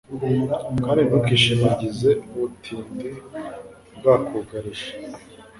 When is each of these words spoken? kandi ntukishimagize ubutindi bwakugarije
kandi 0.83 1.01
ntukishimagize 1.07 2.09
ubutindi 2.31 3.07
bwakugarije 3.97 4.89